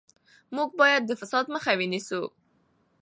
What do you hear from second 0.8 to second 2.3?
باید د فساد مخه ونیسو.